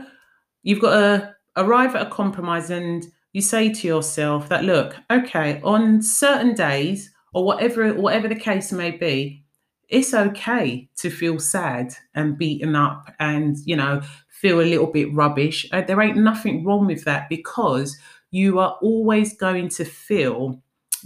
you've 0.63 0.81
got 0.81 0.99
to 0.99 1.35
arrive 1.57 1.95
at 1.95 2.07
a 2.07 2.09
compromise 2.09 2.69
and 2.69 3.05
you 3.33 3.41
say 3.41 3.71
to 3.71 3.87
yourself 3.87 4.49
that, 4.49 4.63
look, 4.63 4.95
okay, 5.11 5.61
on 5.63 6.01
certain 6.01 6.53
days, 6.55 7.11
or 7.37 7.45
whatever 7.45 7.93
whatever 7.93 8.27
the 8.27 8.35
case 8.35 8.71
may 8.71 8.89
be 8.89 9.43
it's 9.89 10.13
okay 10.13 10.89
to 10.97 11.09
feel 11.09 11.39
sad 11.39 11.93
and 12.15 12.37
beaten 12.37 12.75
up 12.75 13.13
and 13.19 13.57
you 13.65 13.75
know 13.75 14.01
feel 14.29 14.61
a 14.61 14.71
little 14.71 14.87
bit 14.87 15.13
rubbish. 15.13 15.67
Uh, 15.71 15.81
there 15.81 16.01
ain't 16.01 16.17
nothing 16.17 16.63
wrong 16.63 16.85
with 16.85 17.03
that 17.05 17.27
because 17.29 17.97
you 18.31 18.59
are 18.59 18.77
always 18.81 19.35
going 19.35 19.69
to 19.69 19.85
feel 19.85 20.61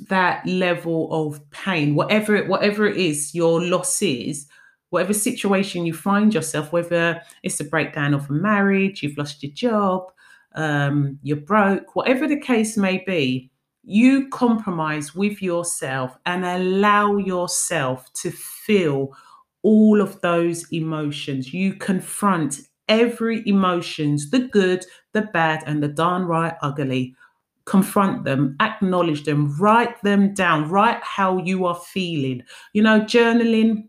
that 0.10 0.46
level 0.46 1.08
of 1.12 1.40
pain. 1.52 1.96
Whatever 1.96 2.36
it 2.36 2.48
whatever 2.48 2.88
it 2.88 2.98
is 2.98 3.36
your 3.36 3.62
loss 3.62 4.02
is 4.02 4.48
whatever 4.90 5.14
situation 5.14 5.86
you 5.86 5.94
find 5.94 6.34
yourself 6.34 6.74
whether 6.74 7.22
it's 7.44 7.60
a 7.60 7.66
breakdown 7.66 8.14
of 8.14 8.30
a 8.30 8.34
marriage 8.34 9.04
you've 9.04 9.18
lost 9.18 9.42
your 9.42 9.52
job 9.54 10.04
um, 10.56 11.18
you're 11.24 11.38
broke 11.38 11.96
whatever 11.96 12.28
the 12.28 12.40
case 12.40 12.76
may 12.76 13.02
be 13.06 13.50
you 13.84 14.30
compromise 14.30 15.16
with 15.16 15.42
yourself 15.42 16.18
and 16.26 16.46
allow 16.46 17.18
yourself 17.18 18.12
to 18.14 18.32
feel 18.32 19.16
all 19.64 20.02
of 20.02 20.20
those 20.22 20.72
emotions. 20.72 21.54
You 21.54 21.74
confront 21.74 22.62
every 22.88 23.42
emotions, 23.48 24.30
the 24.30 24.40
good, 24.40 24.86
the 25.14 25.22
bad, 25.22 25.64
and 25.66 25.82
the 25.82 25.88
darn 25.88 26.24
right 26.24 26.54
ugly. 26.62 27.16
Confront 27.66 28.24
them, 28.24 28.56
acknowledge 28.60 29.24
them, 29.24 29.56
write 29.58 30.02
them 30.02 30.34
down, 30.34 30.70
write 30.70 31.02
how 31.04 31.38
you 31.38 31.66
are 31.66 31.76
feeling. 31.76 32.44
You 32.74 32.84
know, 32.84 33.02
journaling, 33.02 33.88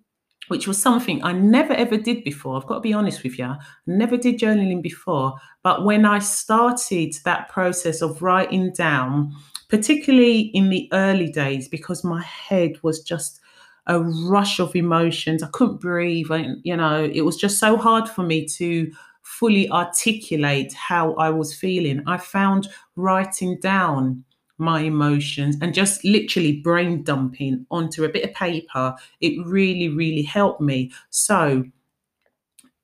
which 0.48 0.68
was 0.68 0.80
something 0.80 1.24
I 1.24 1.32
never 1.32 1.72
ever 1.72 1.96
did 1.96 2.22
before. 2.22 2.56
I've 2.56 2.66
got 2.66 2.76
to 2.76 2.80
be 2.80 2.92
honest 2.92 3.22
with 3.22 3.38
you. 3.38 3.46
I 3.46 3.58
never 3.86 4.16
did 4.16 4.38
journaling 4.38 4.82
before. 4.82 5.34
But 5.62 5.84
when 5.84 6.04
I 6.04 6.18
started 6.18 7.14
that 7.24 7.48
process 7.48 8.02
of 8.02 8.20
writing 8.20 8.72
down 8.72 9.34
particularly 9.72 10.40
in 10.52 10.68
the 10.68 10.86
early 10.92 11.30
days, 11.30 11.66
because 11.66 12.04
my 12.04 12.20
head 12.22 12.72
was 12.82 13.00
just 13.00 13.40
a 13.86 13.98
rush 14.00 14.60
of 14.60 14.76
emotions. 14.76 15.42
I 15.42 15.48
couldn't 15.50 15.80
breathe. 15.80 16.26
I, 16.30 16.56
you 16.62 16.76
know, 16.76 17.10
it 17.10 17.22
was 17.22 17.38
just 17.38 17.58
so 17.58 17.78
hard 17.78 18.06
for 18.06 18.22
me 18.22 18.44
to 18.58 18.92
fully 19.22 19.70
articulate 19.70 20.74
how 20.74 21.14
I 21.14 21.30
was 21.30 21.54
feeling. 21.54 22.02
I 22.06 22.18
found 22.18 22.68
writing 22.96 23.58
down 23.60 24.24
my 24.58 24.80
emotions 24.80 25.56
and 25.62 25.72
just 25.72 26.04
literally 26.04 26.60
brain 26.60 27.02
dumping 27.02 27.64
onto 27.70 28.04
a 28.04 28.10
bit 28.10 28.24
of 28.24 28.34
paper, 28.34 28.94
it 29.22 29.42
really, 29.46 29.88
really 29.88 30.22
helped 30.22 30.60
me. 30.60 30.92
So, 31.08 31.64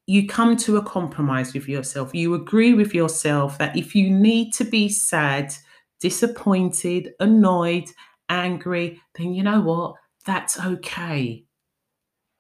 you 0.07 0.27
come 0.27 0.57
to 0.57 0.79
a 0.79 0.83
compromise 0.83 1.53
with 1.53 1.69
yourself. 1.69 2.15
You 2.15 2.33
agree 2.33 2.73
with 2.73 2.95
yourself 2.95 3.59
that 3.59 3.77
if 3.77 3.95
you 3.95 4.09
need 4.09 4.55
to 4.55 4.65
be 4.65 4.89
sad, 4.89 5.53
disappointed, 6.01 7.13
annoyed, 7.21 7.89
angry, 8.29 9.01
then 9.17 9.35
you 9.35 9.43
know 9.43 9.61
what? 9.61 9.95
That's 10.27 10.59
okay. 10.61 11.45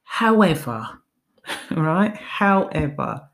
However, 0.04 0.88
right? 1.70 2.16
However, 2.16 3.28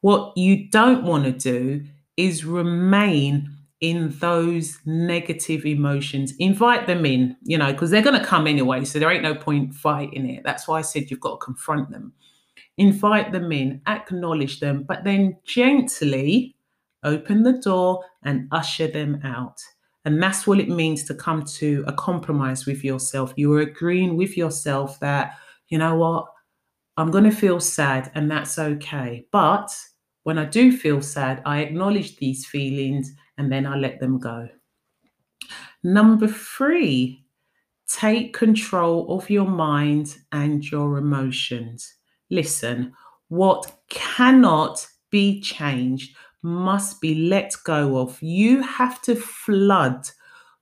what 0.00 0.36
you 0.36 0.68
don't 0.68 1.04
want 1.04 1.24
to 1.24 1.32
do 1.32 1.84
is 2.16 2.44
remain 2.44 3.50
in 3.80 4.10
those 4.18 4.78
negative 4.84 5.64
emotions. 5.64 6.32
Invite 6.38 6.86
them 6.86 7.06
in, 7.06 7.36
you 7.42 7.56
know, 7.56 7.72
because 7.72 7.90
they're 7.90 8.02
going 8.02 8.18
to 8.18 8.26
come 8.26 8.46
anyway. 8.46 8.84
So 8.84 8.98
there 8.98 9.10
ain't 9.10 9.22
no 9.22 9.34
point 9.34 9.74
fighting 9.74 10.28
it. 10.28 10.42
That's 10.44 10.66
why 10.66 10.78
I 10.78 10.82
said 10.82 11.10
you've 11.10 11.20
got 11.20 11.40
to 11.40 11.44
confront 11.44 11.90
them. 11.90 12.12
Invite 12.76 13.32
them 13.32 13.50
in, 13.52 13.80
acknowledge 13.86 14.60
them, 14.60 14.84
but 14.86 15.04
then 15.04 15.36
gently 15.44 16.56
open 17.04 17.42
the 17.42 17.54
door 17.54 18.04
and 18.22 18.48
usher 18.52 18.88
them 18.88 19.20
out. 19.24 19.60
And 20.04 20.22
that's 20.22 20.46
what 20.46 20.58
it 20.58 20.68
means 20.68 21.04
to 21.04 21.14
come 21.14 21.44
to 21.44 21.84
a 21.86 21.92
compromise 21.92 22.66
with 22.66 22.82
yourself. 22.84 23.32
You 23.36 23.52
are 23.54 23.60
agreeing 23.60 24.16
with 24.16 24.36
yourself 24.36 24.98
that, 25.00 25.36
you 25.68 25.78
know 25.78 25.96
what, 25.96 26.26
I'm 26.96 27.10
going 27.10 27.24
to 27.24 27.30
feel 27.30 27.60
sad 27.60 28.10
and 28.14 28.30
that's 28.30 28.58
okay. 28.58 29.26
But 29.30 29.76
when 30.22 30.38
I 30.38 30.44
do 30.44 30.76
feel 30.76 31.02
sad, 31.02 31.42
I 31.44 31.60
acknowledge 31.60 32.16
these 32.16 32.46
feelings 32.46 33.12
and 33.36 33.52
then 33.52 33.66
I 33.66 33.76
let 33.76 34.00
them 34.00 34.18
go. 34.18 34.48
Number 35.84 36.26
three, 36.26 37.24
take 37.88 38.34
control 38.34 39.16
of 39.16 39.30
your 39.30 39.46
mind 39.46 40.16
and 40.32 40.68
your 40.68 40.98
emotions. 40.98 41.94
Listen, 42.30 42.92
what 43.28 43.70
cannot 43.88 44.86
be 45.10 45.40
changed 45.40 46.16
must 46.42 47.00
be 47.00 47.14
let 47.14 47.54
go 47.64 47.98
of. 47.98 48.20
You 48.22 48.62
have 48.62 49.02
to 49.02 49.14
flood 49.14 50.08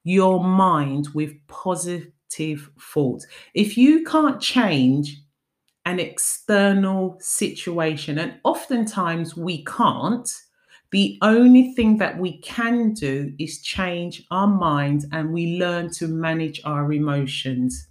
your 0.05 0.43
mind 0.43 1.09
with 1.15 1.35
positive 1.49 2.71
thoughts. 2.81 3.27
If 3.55 3.77
you 3.77 4.05
can't 4.05 4.41
change 4.41 5.21
an 5.85 6.01
external 6.01 7.17
situation, 7.21 8.19
and 8.19 8.35
oftentimes 8.45 9.37
we 9.37 9.65
can't, 9.65 10.29
the 10.93 11.19
only 11.23 11.75
thing 11.75 11.99
that 11.99 12.19
we 12.19 12.39
can 12.39 12.95
do 12.95 13.33
is 13.39 13.61
change 13.63 14.25
our 14.31 14.47
mind 14.47 15.05
and 15.13 15.33
we 15.33 15.59
learn 15.59 15.91
to 15.91 16.09
manage 16.09 16.61
our 16.65 16.93
emotions. 16.93 17.89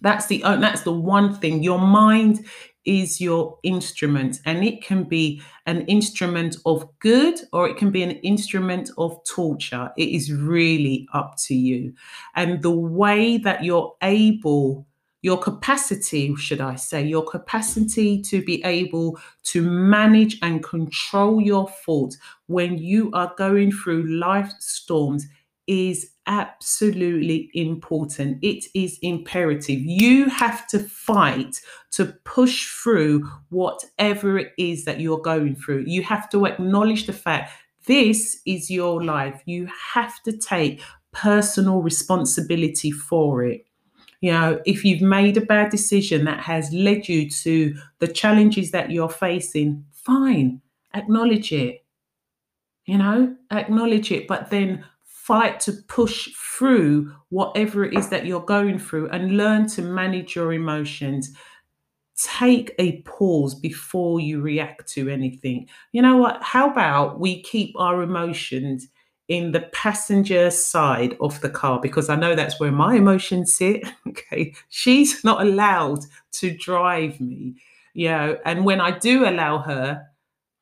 That's 0.00 0.26
the 0.26 0.42
uh, 0.42 0.56
that's 0.56 0.82
the 0.82 0.92
one 0.92 1.34
thing. 1.34 1.62
Your 1.62 1.78
mind 1.78 2.46
is 2.86 3.20
your 3.20 3.58
instrument 3.62 4.40
and 4.46 4.64
it 4.64 4.82
can 4.82 5.04
be 5.04 5.42
an 5.66 5.82
instrument 5.82 6.56
of 6.64 6.88
good 6.98 7.38
or 7.52 7.68
it 7.68 7.76
can 7.76 7.90
be 7.90 8.02
an 8.02 8.12
instrument 8.22 8.88
of 8.96 9.22
torture 9.24 9.90
it 9.98 10.08
is 10.08 10.32
really 10.32 11.06
up 11.12 11.34
to 11.36 11.54
you 11.54 11.92
and 12.36 12.62
the 12.62 12.70
way 12.70 13.36
that 13.36 13.62
you're 13.62 13.94
able 14.02 14.86
your 15.22 15.38
capacity, 15.38 16.34
should 16.36 16.60
I 16.60 16.76
say, 16.76 17.04
your 17.04 17.24
capacity 17.24 18.22
to 18.22 18.42
be 18.42 18.64
able 18.64 19.18
to 19.44 19.62
manage 19.62 20.38
and 20.42 20.62
control 20.62 21.40
your 21.40 21.68
thoughts 21.84 22.16
when 22.46 22.78
you 22.78 23.10
are 23.12 23.34
going 23.36 23.70
through 23.70 24.18
life 24.18 24.50
storms 24.60 25.26
is 25.70 26.10
absolutely 26.26 27.48
important. 27.54 28.38
It 28.42 28.64
is 28.74 28.98
imperative. 29.02 29.78
You 29.78 30.28
have 30.28 30.66
to 30.68 30.80
fight 30.80 31.60
to 31.92 32.06
push 32.24 32.68
through 32.68 33.24
whatever 33.50 34.36
it 34.36 34.52
is 34.58 34.84
that 34.84 34.98
you're 34.98 35.20
going 35.20 35.54
through. 35.54 35.84
You 35.86 36.02
have 36.02 36.28
to 36.30 36.46
acknowledge 36.46 37.06
the 37.06 37.12
fact 37.12 37.52
this 37.86 38.40
is 38.44 38.68
your 38.68 39.04
life. 39.04 39.42
You 39.46 39.68
have 39.94 40.20
to 40.24 40.36
take 40.36 40.82
personal 41.12 41.82
responsibility 41.82 42.90
for 42.90 43.44
it. 43.44 43.64
You 44.20 44.32
know, 44.32 44.60
if 44.66 44.84
you've 44.84 45.02
made 45.02 45.36
a 45.36 45.40
bad 45.40 45.70
decision 45.70 46.24
that 46.24 46.40
has 46.40 46.72
led 46.72 47.08
you 47.08 47.30
to 47.30 47.76
the 48.00 48.08
challenges 48.08 48.72
that 48.72 48.90
you're 48.90 49.08
facing, 49.08 49.84
fine, 49.92 50.62
acknowledge 50.94 51.52
it. 51.52 51.84
You 52.86 52.98
know, 52.98 53.36
acknowledge 53.52 54.10
it, 54.10 54.26
but 54.26 54.50
then 54.50 54.84
fight 55.30 55.60
to 55.60 55.72
push 55.86 56.28
through 56.34 57.14
whatever 57.28 57.84
it 57.84 57.96
is 57.96 58.08
that 58.08 58.26
you're 58.26 58.40
going 58.40 58.80
through 58.80 59.08
and 59.10 59.36
learn 59.36 59.68
to 59.68 59.80
manage 59.80 60.34
your 60.34 60.52
emotions. 60.52 61.30
Take 62.20 62.74
a 62.80 63.00
pause 63.02 63.54
before 63.54 64.18
you 64.18 64.40
react 64.40 64.88
to 64.94 65.08
anything. 65.08 65.68
You 65.92 66.02
know 66.02 66.16
what? 66.16 66.42
How 66.42 66.68
about 66.68 67.20
we 67.20 67.42
keep 67.42 67.78
our 67.78 68.02
emotions 68.02 68.88
in 69.28 69.52
the 69.52 69.60
passenger 69.72 70.50
side 70.50 71.16
of 71.20 71.40
the 71.42 71.48
car 71.48 71.78
because 71.80 72.08
I 72.08 72.16
know 72.16 72.34
that's 72.34 72.58
where 72.58 72.72
my 72.72 72.96
emotions 72.96 73.56
sit. 73.56 73.86
Okay. 74.08 74.52
She's 74.68 75.22
not 75.22 75.42
allowed 75.42 76.00
to 76.32 76.50
drive 76.50 77.20
me. 77.20 77.54
You 77.94 78.08
know, 78.08 78.38
and 78.44 78.64
when 78.64 78.80
I 78.80 78.98
do 78.98 79.28
allow 79.28 79.58
her 79.58 80.09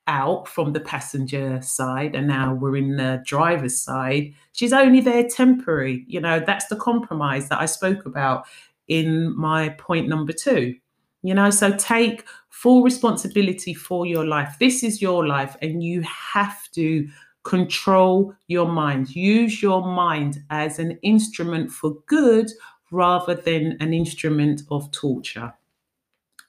out 0.08 0.48
from 0.48 0.72
the 0.72 0.80
passenger 0.80 1.62
side 1.62 2.16
and 2.16 2.26
now 2.26 2.54
we're 2.54 2.76
in 2.76 2.96
the 2.96 3.22
driver's 3.24 3.78
side, 3.78 4.34
she's 4.52 4.72
only 4.72 5.00
there 5.00 5.28
temporary. 5.28 6.04
You 6.08 6.20
know, 6.20 6.40
that's 6.40 6.66
the 6.66 6.76
compromise 6.76 7.48
that 7.48 7.60
I 7.60 7.66
spoke 7.66 8.04
about 8.06 8.46
in 8.88 9.36
my 9.36 9.68
point 9.70 10.08
number 10.08 10.32
two. 10.32 10.74
You 11.22 11.34
know, 11.34 11.50
so 11.50 11.76
take 11.76 12.24
full 12.48 12.82
responsibility 12.82 13.74
for 13.74 14.06
your 14.06 14.24
life. 14.24 14.56
This 14.58 14.82
is 14.82 15.02
your 15.02 15.26
life, 15.26 15.56
and 15.62 15.82
you 15.82 16.02
have 16.02 16.70
to 16.72 17.08
Control 17.48 18.34
your 18.46 18.70
mind. 18.70 19.16
Use 19.16 19.62
your 19.62 19.80
mind 19.80 20.42
as 20.50 20.78
an 20.78 20.98
instrument 21.02 21.70
for 21.70 21.96
good 22.04 22.50
rather 22.90 23.34
than 23.34 23.78
an 23.80 23.94
instrument 23.94 24.60
of 24.70 24.90
torture. 24.90 25.54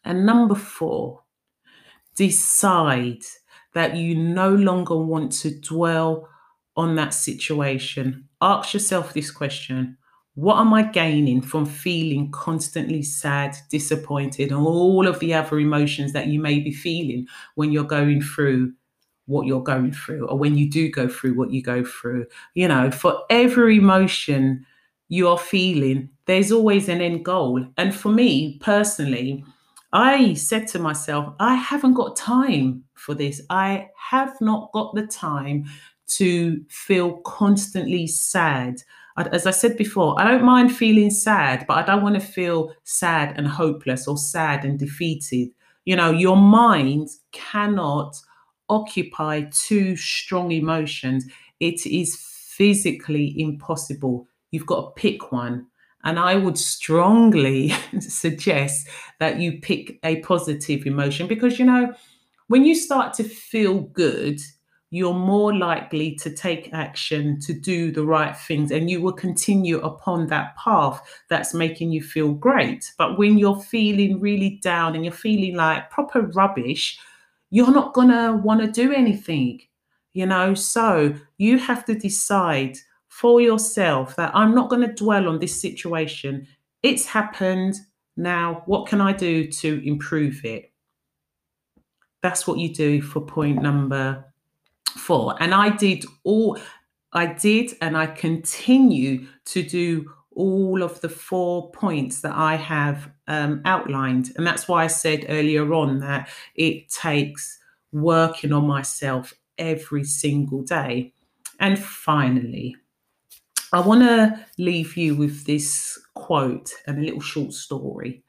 And 0.03 0.25
number 0.25 0.55
four, 0.55 1.23
decide 2.15 3.23
that 3.73 3.95
you 3.95 4.15
no 4.15 4.49
longer 4.49 4.95
want 4.95 5.31
to 5.31 5.59
dwell 5.59 6.27
on 6.75 6.95
that 6.95 7.13
situation. 7.13 8.27
Ask 8.41 8.73
yourself 8.73 9.13
this 9.13 9.31
question 9.31 9.97
What 10.35 10.59
am 10.59 10.73
I 10.73 10.83
gaining 10.83 11.41
from 11.41 11.65
feeling 11.65 12.31
constantly 12.31 13.03
sad, 13.03 13.55
disappointed, 13.69 14.51
and 14.51 14.65
all 14.65 15.07
of 15.07 15.19
the 15.19 15.33
other 15.33 15.59
emotions 15.59 16.13
that 16.13 16.27
you 16.27 16.39
may 16.39 16.59
be 16.59 16.71
feeling 16.71 17.27
when 17.55 17.71
you're 17.71 17.83
going 17.83 18.21
through 18.21 18.73
what 19.25 19.45
you're 19.45 19.63
going 19.63 19.91
through 19.91 20.27
or 20.27 20.37
when 20.37 20.57
you 20.57 20.69
do 20.69 20.89
go 20.89 21.07
through 21.07 21.35
what 21.35 21.51
you 21.51 21.61
go 21.61 21.85
through. 21.85 22.25
You 22.55 22.67
know, 22.67 22.89
for 22.89 23.21
every 23.29 23.77
emotion 23.77 24.65
you 25.07 25.27
are 25.27 25.37
feeling, 25.37 26.09
there's 26.25 26.51
always 26.51 26.89
an 26.89 27.01
end 27.01 27.25
goal. 27.25 27.65
And 27.77 27.93
for 27.93 28.09
me 28.09 28.57
personally, 28.59 29.45
I 29.93 30.33
said 30.33 30.67
to 30.69 30.79
myself, 30.79 31.33
I 31.39 31.55
haven't 31.55 31.93
got 31.93 32.15
time 32.15 32.83
for 32.99 33.15
this. 33.15 33.41
I 33.49 33.89
have 33.97 34.39
not 34.41 34.71
got 34.73 34.93
the 34.95 35.07
time 35.07 35.65
to 36.07 36.63
feel 36.69 37.17
constantly 37.17 38.07
sad. 38.07 38.81
As 39.17 39.45
I 39.45 39.51
said 39.51 39.77
before, 39.77 40.19
I 40.19 40.29
don't 40.29 40.43
mind 40.43 40.75
feeling 40.75 41.11
sad, 41.11 41.65
but 41.67 41.77
I 41.77 41.83
don't 41.83 42.03
want 42.03 42.15
to 42.15 42.21
feel 42.21 42.73
sad 42.83 43.37
and 43.37 43.47
hopeless 43.47 44.07
or 44.07 44.17
sad 44.17 44.63
and 44.63 44.79
defeated. 44.79 45.49
You 45.85 45.95
know, 45.95 46.11
your 46.11 46.37
mind 46.37 47.09
cannot 47.31 48.15
occupy 48.69 49.43
two 49.51 49.95
strong 49.95 50.51
emotions, 50.51 51.25
it 51.59 51.85
is 51.85 52.15
physically 52.15 53.33
impossible. 53.37 54.27
You've 54.51 54.65
got 54.65 54.81
to 54.81 55.01
pick 55.01 55.31
one. 55.31 55.67
And 56.03 56.17
I 56.17 56.35
would 56.35 56.57
strongly 56.57 57.69
suggest 57.99 58.87
that 59.19 59.39
you 59.39 59.59
pick 59.59 59.99
a 60.03 60.21
positive 60.21 60.85
emotion 60.85 61.27
because, 61.27 61.59
you 61.59 61.65
know, 61.65 61.93
when 62.49 62.65
you 62.65 62.73
start 62.73 63.13
to 63.13 63.23
feel 63.23 63.81
good, 63.81 64.41
you're 64.89 65.13
more 65.13 65.55
likely 65.55 66.15
to 66.15 66.31
take 66.31 66.73
action 66.73 67.39
to 67.41 67.53
do 67.53 67.91
the 67.91 68.03
right 68.03 68.35
things 68.35 68.71
and 68.71 68.89
you 68.89 69.01
will 69.01 69.13
continue 69.13 69.79
upon 69.81 70.25
that 70.27 70.55
path 70.57 70.99
that's 71.29 71.53
making 71.53 71.91
you 71.91 72.01
feel 72.01 72.33
great. 72.33 72.91
But 72.97 73.19
when 73.19 73.37
you're 73.37 73.59
feeling 73.59 74.19
really 74.19 74.59
down 74.63 74.95
and 74.95 75.05
you're 75.05 75.13
feeling 75.13 75.55
like 75.55 75.91
proper 75.91 76.23
rubbish, 76.23 76.97
you're 77.51 77.71
not 77.71 77.93
going 77.93 78.09
to 78.09 78.41
want 78.43 78.61
to 78.61 78.67
do 78.67 78.91
anything, 78.91 79.61
you 80.13 80.25
know? 80.25 80.55
So 80.55 81.13
you 81.37 81.59
have 81.59 81.85
to 81.85 81.93
decide 81.93 82.77
for 83.09 83.41
yourself 83.41 84.15
that 84.15 84.31
I'm 84.35 84.55
not 84.55 84.71
going 84.71 84.87
to 84.87 84.93
dwell 84.93 85.27
on 85.27 85.37
this 85.37 85.61
situation. 85.61 86.47
It's 86.81 87.05
happened. 87.05 87.75
Now, 88.17 88.63
what 88.65 88.87
can 88.87 89.01
I 89.01 89.13
do 89.13 89.45
to 89.51 89.87
improve 89.87 90.43
it? 90.43 90.71
That's 92.21 92.45
what 92.45 92.59
you 92.59 92.73
do 92.73 93.01
for 93.01 93.21
point 93.21 93.61
number 93.61 94.25
four. 94.97 95.35
And 95.39 95.53
I 95.53 95.69
did 95.69 96.05
all, 96.23 96.57
I 97.13 97.27
did, 97.27 97.73
and 97.81 97.97
I 97.97 98.07
continue 98.07 99.27
to 99.45 99.63
do 99.63 100.11
all 100.35 100.83
of 100.83 101.01
the 101.01 101.09
four 101.09 101.71
points 101.71 102.21
that 102.21 102.35
I 102.35 102.55
have 102.55 103.09
um, 103.27 103.61
outlined. 103.65 104.31
And 104.37 104.45
that's 104.45 104.67
why 104.67 104.83
I 104.83 104.87
said 104.87 105.25
earlier 105.29 105.73
on 105.73 105.99
that 105.99 106.29
it 106.55 106.89
takes 106.89 107.59
working 107.91 108.53
on 108.53 108.65
myself 108.65 109.33
every 109.57 110.03
single 110.03 110.61
day. 110.61 111.13
And 111.59 111.77
finally, 111.77 112.75
I 113.73 113.81
want 113.81 114.01
to 114.01 114.45
leave 114.57 114.97
you 114.97 115.15
with 115.15 115.45
this 115.45 115.99
quote 116.15 116.71
and 116.87 116.97
a 116.97 117.01
little 117.01 117.21
short 117.21 117.53
story. 117.53 118.23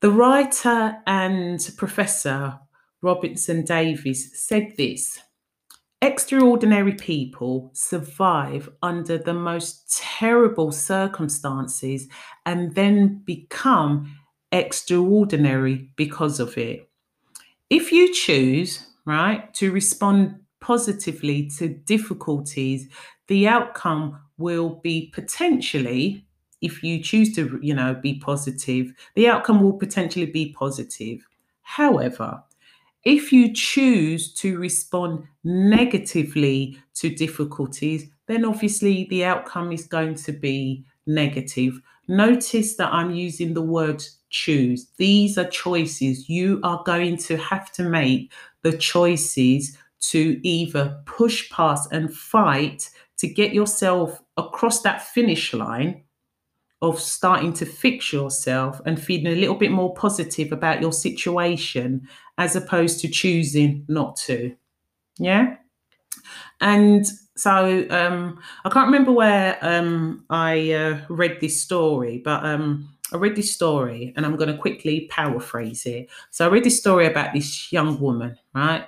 The 0.00 0.10
writer 0.10 0.96
and 1.06 1.60
professor 1.76 2.58
Robertson 3.02 3.64
Davies 3.64 4.38
said 4.38 4.74
this 4.76 5.18
Extraordinary 6.00 6.94
people 6.94 7.70
survive 7.74 8.68
under 8.82 9.18
the 9.18 9.34
most 9.34 9.98
terrible 9.98 10.70
circumstances 10.70 12.06
and 12.46 12.74
then 12.76 13.22
become 13.24 14.14
extraordinary 14.52 15.90
because 15.96 16.38
of 16.38 16.56
it. 16.56 16.88
If 17.68 17.90
you 17.90 18.14
choose, 18.14 18.86
right, 19.04 19.52
to 19.54 19.72
respond 19.72 20.40
positively 20.60 21.50
to 21.58 21.68
difficulties, 21.68 22.88
the 23.26 23.48
outcome 23.48 24.20
will 24.38 24.80
be 24.82 25.10
potentially 25.12 26.24
if 26.60 26.82
you 26.82 27.02
choose 27.02 27.34
to 27.34 27.58
you 27.62 27.74
know 27.74 27.94
be 27.94 28.18
positive 28.18 28.92
the 29.14 29.28
outcome 29.28 29.62
will 29.62 29.72
potentially 29.72 30.26
be 30.26 30.52
positive 30.52 31.26
however 31.62 32.42
if 33.08 33.32
you 33.32 33.52
choose 33.54 34.34
to 34.34 34.58
respond 34.58 35.24
negatively 35.42 36.78
to 36.94 37.08
difficulties, 37.08 38.06
then 38.26 38.44
obviously 38.44 39.06
the 39.08 39.24
outcome 39.24 39.72
is 39.72 39.86
going 39.86 40.14
to 40.14 40.32
be 40.32 40.84
negative. 41.06 41.80
Notice 42.06 42.76
that 42.76 42.92
I'm 42.92 43.10
using 43.10 43.54
the 43.54 43.62
word 43.62 44.04
choose. 44.28 44.88
These 44.98 45.38
are 45.38 45.48
choices. 45.48 46.28
You 46.28 46.60
are 46.62 46.82
going 46.84 47.16
to 47.28 47.38
have 47.38 47.72
to 47.72 47.82
make 47.82 48.30
the 48.62 48.76
choices 48.76 49.78
to 50.00 50.38
either 50.46 51.00
push 51.06 51.50
past 51.50 51.90
and 51.90 52.12
fight 52.12 52.90
to 53.16 53.26
get 53.26 53.54
yourself 53.54 54.20
across 54.36 54.82
that 54.82 55.02
finish 55.02 55.54
line 55.54 56.04
of 56.80 57.00
starting 57.00 57.52
to 57.52 57.66
fix 57.66 58.12
yourself 58.12 58.80
and 58.86 59.02
feeling 59.02 59.26
a 59.26 59.36
little 59.36 59.56
bit 59.56 59.72
more 59.72 59.92
positive 59.94 60.52
about 60.52 60.80
your 60.80 60.92
situation 60.92 62.06
as 62.38 62.54
opposed 62.54 63.00
to 63.00 63.08
choosing 63.08 63.84
not 63.88 64.16
to. 64.16 64.54
Yeah. 65.18 65.56
And 66.60 67.06
so 67.36 67.86
um, 67.90 68.40
I 68.64 68.70
can't 68.70 68.86
remember 68.86 69.12
where 69.12 69.58
um, 69.60 70.24
I 70.30 70.72
uh, 70.72 71.00
read 71.08 71.38
this 71.40 71.60
story, 71.60 72.20
but 72.24 72.44
um, 72.44 72.88
I 73.12 73.16
read 73.16 73.36
this 73.36 73.52
story 73.52 74.12
and 74.16 74.24
I'm 74.24 74.36
going 74.36 74.52
to 74.52 74.58
quickly 74.58 75.08
paraphrase 75.10 75.86
it. 75.86 76.08
So 76.30 76.46
I 76.46 76.48
read 76.48 76.64
this 76.64 76.78
story 76.78 77.06
about 77.06 77.32
this 77.32 77.72
young 77.72 78.00
woman, 78.00 78.36
right? 78.54 78.86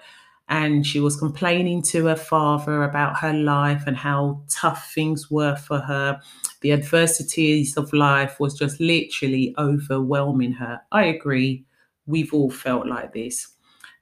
And 0.51 0.85
she 0.85 0.99
was 0.99 1.17
complaining 1.17 1.81
to 1.81 2.07
her 2.07 2.17
father 2.17 2.83
about 2.83 3.17
her 3.21 3.33
life 3.33 3.85
and 3.87 3.97
how 3.97 4.43
tough 4.51 4.93
things 4.93 5.31
were 5.31 5.55
for 5.55 5.79
her. 5.79 6.21
The 6.61 6.73
adversities 6.73 7.77
of 7.77 7.93
life 7.93 8.41
was 8.41 8.59
just 8.59 8.81
literally 8.81 9.55
overwhelming 9.57 10.53
her. 10.55 10.81
I 10.91 11.05
agree. 11.05 11.65
We've 12.07 12.35
all 12.35 12.51
felt 12.51 12.87
like 12.89 13.13
this. 13.15 13.47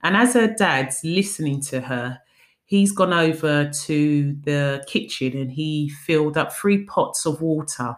And 0.01 0.17
as 0.17 0.33
her 0.33 0.47
dad's 0.47 1.01
listening 1.03 1.61
to 1.63 1.81
her, 1.81 2.17
he's 2.65 2.91
gone 2.91 3.13
over 3.13 3.69
to 3.69 4.33
the 4.43 4.83
kitchen 4.87 5.37
and 5.37 5.51
he 5.51 5.89
filled 5.89 6.35
up 6.35 6.51
three 6.51 6.83
pots 6.85 7.27
of 7.27 7.41
water 7.41 7.95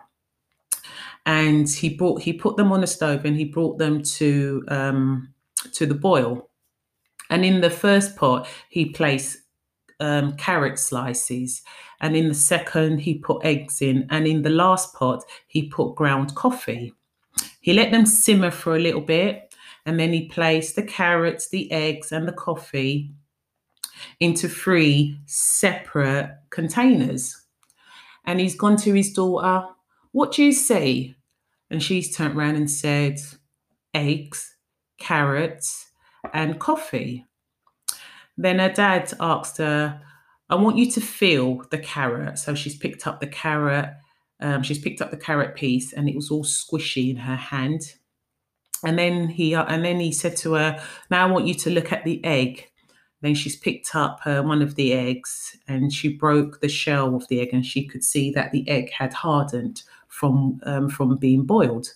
and 1.25 1.69
he 1.69 1.89
brought 1.89 2.21
he 2.21 2.33
put 2.33 2.57
them 2.57 2.71
on 2.71 2.81
the 2.81 2.87
stove 2.87 3.23
and 3.25 3.37
he 3.37 3.45
brought 3.45 3.77
them 3.77 4.01
to 4.01 4.63
um, 4.69 5.33
to 5.71 5.85
the 5.85 5.93
boil 5.93 6.49
and 7.31 7.45
in 7.45 7.61
the 7.61 7.69
first 7.69 8.17
pot, 8.17 8.47
he 8.69 8.85
placed 8.85 9.37
um, 10.01 10.35
carrot 10.35 10.77
slices. 10.77 11.61
And 12.01 12.15
in 12.15 12.27
the 12.27 12.35
second, 12.35 12.99
he 12.99 13.15
put 13.15 13.45
eggs 13.45 13.81
in. 13.81 14.05
And 14.09 14.27
in 14.27 14.41
the 14.41 14.49
last 14.49 14.93
pot, 14.93 15.23
he 15.47 15.69
put 15.69 15.95
ground 15.95 16.35
coffee. 16.35 16.93
He 17.61 17.73
let 17.73 17.91
them 17.91 18.05
simmer 18.05 18.51
for 18.51 18.75
a 18.75 18.79
little 18.79 19.01
bit. 19.01 19.55
And 19.85 19.97
then 19.97 20.11
he 20.11 20.27
placed 20.27 20.75
the 20.75 20.83
carrots, 20.83 21.49
the 21.49 21.71
eggs, 21.71 22.11
and 22.11 22.27
the 22.27 22.33
coffee 22.33 23.13
into 24.19 24.49
three 24.49 25.17
separate 25.25 26.35
containers. 26.49 27.45
And 28.25 28.41
he's 28.41 28.55
gone 28.55 28.75
to 28.77 28.93
his 28.93 29.13
daughter, 29.13 29.67
What 30.11 30.33
do 30.33 30.43
you 30.43 30.51
see? 30.51 31.15
And 31.69 31.81
she's 31.81 32.13
turned 32.13 32.35
around 32.35 32.57
and 32.57 32.69
said, 32.69 33.19
Eggs, 33.93 34.53
carrots, 34.97 35.90
and 36.33 36.59
coffee. 36.59 37.25
Then 38.37 38.59
her 38.59 38.69
dad 38.69 39.13
asked 39.19 39.57
her, 39.57 40.01
I 40.49 40.55
want 40.55 40.77
you 40.77 40.89
to 40.91 41.01
feel 41.01 41.63
the 41.71 41.77
carrot. 41.77 42.37
So 42.37 42.55
she's 42.55 42.77
picked 42.77 43.07
up 43.07 43.19
the 43.19 43.27
carrot. 43.27 43.89
Um, 44.41 44.63
she's 44.63 44.79
picked 44.79 45.01
up 45.01 45.11
the 45.11 45.17
carrot 45.17 45.55
piece 45.55 45.93
and 45.93 46.09
it 46.09 46.15
was 46.15 46.31
all 46.31 46.43
squishy 46.43 47.09
in 47.09 47.17
her 47.17 47.35
hand. 47.35 47.81
And 48.83 48.97
then 48.97 49.27
he 49.27 49.53
uh, 49.53 49.65
and 49.65 49.85
then 49.85 49.99
he 49.99 50.11
said 50.11 50.35
to 50.37 50.53
her, 50.53 50.83
"Now 51.11 51.27
I 51.27 51.31
want 51.31 51.45
you 51.45 51.53
to 51.53 51.69
look 51.69 51.91
at 51.91 52.03
the 52.03 52.23
egg." 52.25 52.67
Then 53.21 53.35
she's 53.35 53.55
picked 53.55 53.95
up 53.95 54.19
uh, 54.25 54.41
one 54.41 54.63
of 54.63 54.73
the 54.73 54.93
eggs 54.93 55.55
and 55.67 55.93
she 55.93 56.17
broke 56.17 56.59
the 56.59 56.67
shell 56.67 57.15
of 57.15 57.27
the 57.27 57.39
egg, 57.39 57.49
and 57.53 57.63
she 57.63 57.85
could 57.85 58.03
see 58.03 58.31
that 58.31 58.51
the 58.51 58.67
egg 58.67 58.91
had 58.91 59.13
hardened 59.13 59.83
from 60.07 60.59
um, 60.63 60.89
from 60.89 61.15
being 61.17 61.43
boiled. 61.43 61.89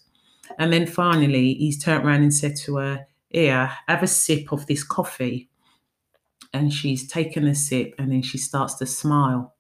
And 0.60 0.72
then 0.72 0.86
finally, 0.86 1.56
he's 1.56 1.84
turned 1.84 2.06
around 2.06 2.22
and 2.22 2.34
said 2.34 2.56
to 2.58 2.78
her, 2.78 3.08
here, 3.30 3.72
have 3.88 4.04
a 4.04 4.08
sip 4.08 4.52
of 4.52 4.66
this 4.68 4.84
coffee. 4.84 5.50
And 6.54 6.72
she's 6.72 7.08
taken 7.08 7.48
a 7.48 7.56
sip 7.56 7.96
and 7.98 8.12
then 8.12 8.22
she 8.22 8.38
starts 8.38 8.76
to 8.76 8.86
smile. 8.86 9.56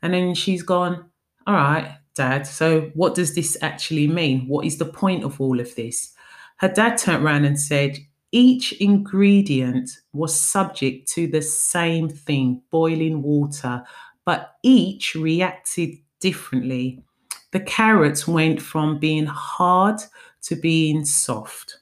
And 0.00 0.14
then 0.14 0.34
she's 0.34 0.62
gone, 0.62 1.10
All 1.46 1.54
right, 1.54 1.96
dad, 2.14 2.46
so 2.46 2.90
what 2.94 3.14
does 3.14 3.34
this 3.34 3.56
actually 3.60 4.06
mean? 4.06 4.48
What 4.48 4.64
is 4.64 4.78
the 4.78 4.86
point 4.86 5.24
of 5.24 5.40
all 5.40 5.60
of 5.60 5.74
this? 5.74 6.14
Her 6.56 6.68
dad 6.68 6.96
turned 6.96 7.24
around 7.24 7.44
and 7.44 7.60
said, 7.60 7.98
each 8.34 8.72
ingredient 8.80 9.90
was 10.14 10.34
subject 10.34 11.06
to 11.12 11.26
the 11.26 11.42
same 11.42 12.08
thing, 12.08 12.62
boiling 12.70 13.22
water, 13.22 13.84
but 14.24 14.54
each 14.62 15.14
reacted 15.14 15.98
differently. 16.18 17.04
The 17.50 17.60
carrots 17.60 18.26
went 18.26 18.62
from 18.62 18.98
being 18.98 19.26
hard 19.26 20.00
to 20.44 20.56
being 20.56 21.04
soft. 21.04 21.80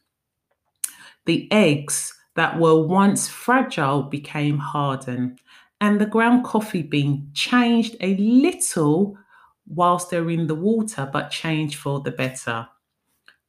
The 1.31 1.47
eggs 1.53 2.13
that 2.35 2.59
were 2.59 2.85
once 2.85 3.29
fragile 3.29 4.03
became 4.03 4.59
hardened, 4.59 5.39
and 5.81 6.01
the 6.01 6.13
ground 6.15 6.45
coffee 6.45 6.83
bean 6.83 7.31
changed 7.35 7.95
a 8.01 8.17
little 8.17 9.17
whilst 9.69 10.11
they're 10.11 10.29
in 10.29 10.49
the 10.49 10.57
water, 10.57 11.09
but 11.13 11.31
changed 11.31 11.77
for 11.77 12.01
the 12.01 12.11
better. 12.11 12.67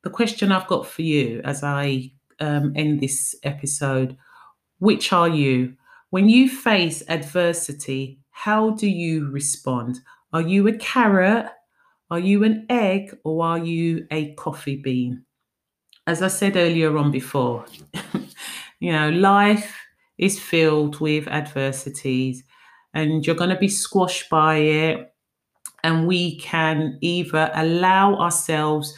The 0.03 0.11
question 0.11 0.51
I've 0.51 0.67
got 0.67 0.85
for 0.85 1.01
you 1.01 1.41
as 1.43 1.63
I 1.63 2.11
um, 2.39 2.71
end 2.75 2.99
this 2.99 3.33
episode 3.41 4.15
which 4.77 5.11
are 5.11 5.29
you? 5.29 5.75
When 6.11 6.29
you 6.29 6.47
face 6.49 7.01
adversity, 7.07 8.19
how 8.29 8.75
do 8.75 8.87
you 8.87 9.27
respond? 9.31 10.01
Are 10.33 10.43
you 10.43 10.67
a 10.67 10.73
carrot? 10.73 11.47
Are 12.11 12.19
you 12.19 12.43
an 12.43 12.67
egg? 12.69 13.17
Or 13.23 13.43
are 13.43 13.57
you 13.57 14.05
a 14.11 14.35
coffee 14.35 14.75
bean? 14.75 15.25
As 16.07 16.21
I 16.21 16.27
said 16.27 16.55
earlier 16.55 16.97
on 16.97 17.11
before, 17.11 17.65
you 18.79 18.91
know, 18.91 19.09
life 19.09 19.75
is 20.17 20.39
filled 20.39 20.99
with 20.99 21.27
adversities 21.27 22.43
and 22.93 23.25
you're 23.25 23.35
going 23.35 23.49
to 23.49 23.57
be 23.57 23.67
squashed 23.67 24.29
by 24.29 24.57
it. 24.57 25.13
And 25.83 26.07
we 26.07 26.37
can 26.37 26.97
either 27.01 27.49
allow 27.55 28.15
ourselves 28.15 28.93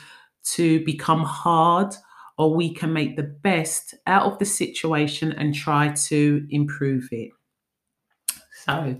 to 0.56 0.84
become 0.84 1.24
hard 1.24 1.94
or 2.38 2.54
we 2.54 2.74
can 2.74 2.92
make 2.92 3.16
the 3.16 3.24
best 3.24 3.94
out 4.08 4.32
of 4.32 4.39
the 4.39 4.46
situation 4.46 5.32
and 5.34 5.56
try 5.56 5.89
to 5.94 6.46
improve 6.50 7.08
it. 7.12 7.32
So, 8.66 8.98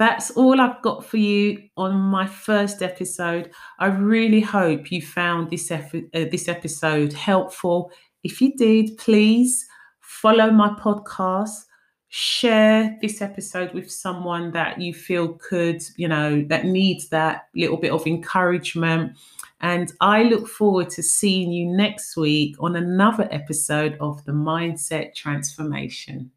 that's 0.00 0.30
all 0.30 0.62
I've 0.62 0.80
got 0.80 1.04
for 1.04 1.18
you 1.18 1.68
on 1.76 1.94
my 1.94 2.26
first 2.26 2.80
episode. 2.80 3.50
I 3.78 3.88
really 3.88 4.40
hope 4.40 4.90
you 4.90 5.02
found 5.02 5.50
this, 5.50 5.70
uh, 5.70 5.90
this 6.14 6.48
episode 6.48 7.12
helpful. 7.12 7.92
If 8.24 8.40
you 8.40 8.56
did, 8.56 8.96
please 8.96 9.66
follow 10.00 10.50
my 10.52 10.70
podcast, 10.70 11.66
share 12.08 12.96
this 13.02 13.20
episode 13.20 13.74
with 13.74 13.90
someone 13.92 14.52
that 14.52 14.80
you 14.80 14.94
feel 14.94 15.34
could, 15.34 15.82
you 15.98 16.08
know, 16.08 16.46
that 16.48 16.64
needs 16.64 17.10
that 17.10 17.48
little 17.54 17.76
bit 17.76 17.92
of 17.92 18.06
encouragement. 18.06 19.18
And 19.60 19.92
I 20.00 20.22
look 20.22 20.48
forward 20.48 20.88
to 20.90 21.02
seeing 21.02 21.52
you 21.52 21.66
next 21.66 22.16
week 22.16 22.56
on 22.58 22.74
another 22.74 23.28
episode 23.30 23.98
of 24.00 24.24
the 24.24 24.32
Mindset 24.32 25.14
Transformation. 25.14 26.30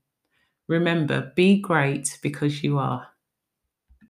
Remember, 0.67 1.31
be 1.33 1.61
great 1.61 2.19
because 2.21 2.61
you 2.61 2.77
are. 2.77 3.07